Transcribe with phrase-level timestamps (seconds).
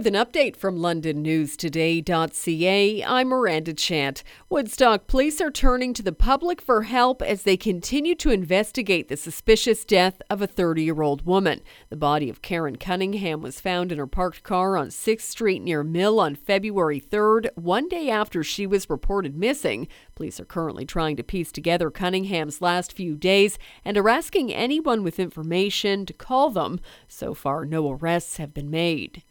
[0.00, 3.04] with an update from LondonNewsToday.ca.
[3.04, 4.24] I'm Miranda Chant.
[4.48, 9.18] Woodstock police are turning to the public for help as they continue to investigate the
[9.18, 11.60] suspicious death of a 30 year old woman.
[11.90, 15.84] The body of Karen Cunningham was found in her parked car on 6th Street near
[15.84, 19.86] Mill on February 3rd, one day after she was reported missing.
[20.14, 25.02] Police are currently trying to piece together Cunningham's last few days and are asking anyone
[25.02, 26.80] with information to call them.
[27.06, 29.24] So far, no arrests have been made.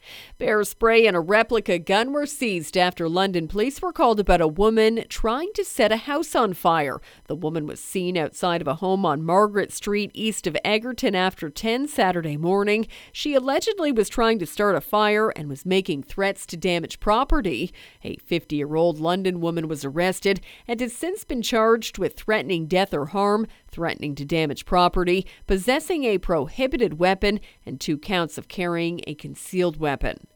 [0.60, 4.48] Bear spray and a replica gun were seized after London police were called about a
[4.50, 7.00] woman trying to set a house on fire.
[7.28, 11.50] The woman was seen outside of a home on Margaret Street east of Egerton after
[11.50, 12.88] 10 Saturday morning.
[13.14, 17.72] She allegedly was trying to start a fire and was making threats to damage property.
[18.04, 22.66] A 50 year old London woman was arrested and has since been charged with threatening
[22.66, 28.50] death or harm, threatening to damage property, possessing a prohibited weapon, and two counts of
[28.50, 30.28] carrying a concealed weapon.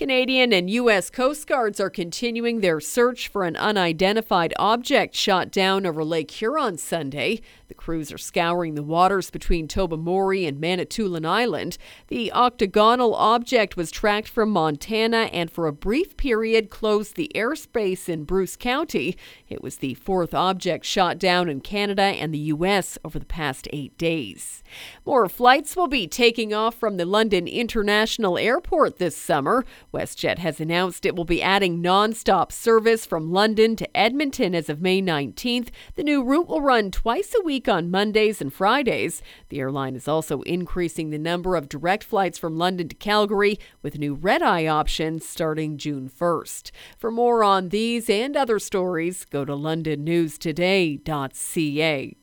[0.00, 1.10] Canadian and U.S.
[1.10, 6.78] Coast Guards are continuing their search for an unidentified object shot down over Lake Huron
[6.78, 7.42] Sunday.
[7.68, 11.76] The crews are scouring the waters between Tobermory and Manitoulin Island.
[12.08, 18.08] The octagonal object was tracked from Montana and for a brief period closed the airspace
[18.08, 19.16] in Bruce County.
[19.48, 22.98] It was the fourth object shot down in Canada and the U.S.
[23.04, 24.62] over the past eight days.
[25.04, 29.49] More flights will be taking off from the London International Airport this summer.
[29.92, 34.80] WestJet has announced it will be adding non-stop service from London to Edmonton as of
[34.80, 35.68] May 19th.
[35.94, 39.22] The new route will run twice a week on Mondays and Fridays.
[39.48, 43.98] The airline is also increasing the number of direct flights from London to Calgary with
[43.98, 46.70] new red-eye options starting June 1st.
[46.96, 52.19] For more on these and other stories, go to londonnewstoday.ca.